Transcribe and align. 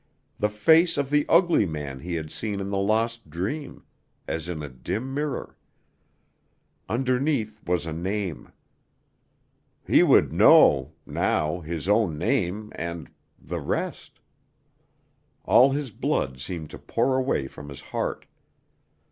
the 0.39 0.49
face 0.49 0.97
of 0.97 1.11
the 1.11 1.27
ugly 1.29 1.63
man 1.63 1.99
he 1.99 2.15
had 2.15 2.31
seen 2.31 2.59
in 2.59 2.71
the 2.71 2.77
lost 2.79 3.29
dream, 3.29 3.83
as 4.27 4.49
in 4.49 4.63
a 4.63 4.67
dim 4.67 5.13
mirror. 5.13 5.55
Underneath 6.89 7.61
was 7.67 7.85
a 7.85 7.93
name. 7.93 8.51
He 9.85 10.01
would 10.01 10.33
know, 10.33 10.93
now 11.05 11.59
his 11.59 11.87
own 11.87 12.17
name, 12.17 12.73
and 12.75 13.11
the 13.39 13.59
rest. 13.61 14.19
All 15.45 15.69
his 15.69 15.91
blood 15.91 16.39
seemed 16.39 16.71
to 16.71 16.79
pour 16.79 17.15
away 17.15 17.45
from 17.45 17.69
his 17.69 17.81
heart. 17.81 18.25